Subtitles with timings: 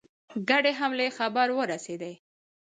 [0.49, 2.13] ګډې حملې خبر ورسېدی.